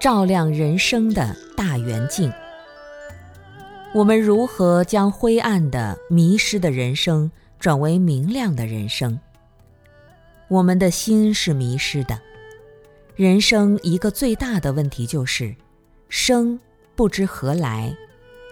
[0.00, 2.32] 照亮人生的大圆镜。
[3.92, 9.18] 我们如何将灰暗的、迷失的人生转为明亮的人生？
[10.46, 12.16] 我们的心是迷失的。
[13.16, 15.56] 人生一个最大的问题就是：
[16.08, 16.60] 生
[16.94, 17.92] 不知何来，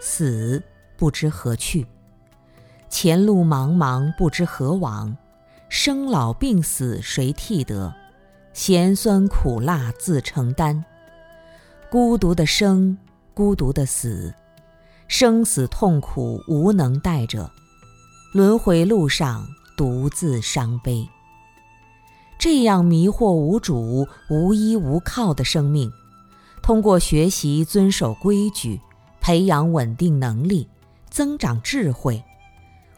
[0.01, 0.60] 死
[0.96, 1.87] 不知何去。
[2.88, 5.16] 前路茫茫，不知何往。
[5.68, 7.95] 生老病死谁替得？
[8.52, 10.84] 咸酸苦辣自承担。
[11.88, 12.98] 孤独的生，
[13.32, 14.34] 孤独的死，
[15.06, 17.48] 生死痛苦无能带者，
[18.32, 21.09] 轮回路上独自伤悲。
[22.38, 25.90] 这样迷惑无主、无依无靠的生命，
[26.60, 28.80] 通过学习遵守规矩，
[29.21, 30.68] 培养稳定能力，
[31.09, 32.24] 增长智慧，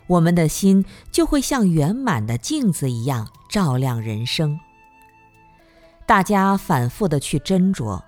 [0.06, 4.58] 我们的心就会像圆满的镜子一样照亮人生。
[6.06, 8.02] 大家反复的去斟酌。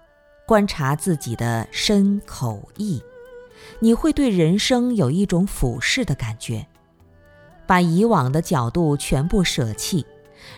[0.51, 3.01] 观察自己的身口意，
[3.79, 6.67] 你会对人生有一种俯视的感觉，
[7.69, 10.05] 把以往的角度全部舍弃，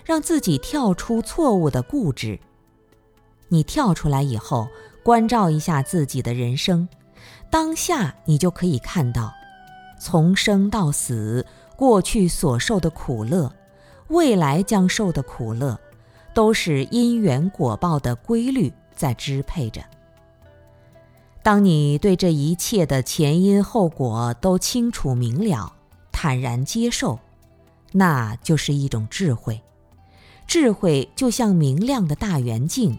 [0.02, 2.40] 让自己跳出错误的固执。
[3.48, 4.66] 你跳出来以后，
[5.02, 6.88] 关照一下自己的人生，
[7.50, 9.30] 当下你就可以看到，
[10.00, 11.44] 从生到死，
[11.76, 13.52] 过去所受的苦乐，
[14.08, 15.78] 未来将受的苦乐，
[16.32, 18.72] 都是因缘果报的规律。
[18.94, 19.82] 在支配着。
[21.42, 25.74] 当你对这一切的前因后果都清楚明了、
[26.12, 27.18] 坦然接受，
[27.90, 29.60] 那就是一种智慧。
[30.46, 32.96] 智慧就像明亮的大圆镜，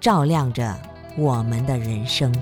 [0.00, 0.80] 照亮着
[1.18, 2.32] 我们的人生。